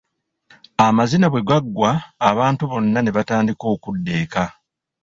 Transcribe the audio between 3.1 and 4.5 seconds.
batandika okudda eka.